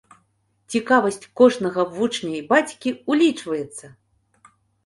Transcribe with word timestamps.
Цікавасць 0.75 1.19
кожнага 1.41 1.85
вучня 1.97 2.31
і 2.39 2.43
бацькі 2.55 2.97
улічваецца! 3.15 3.85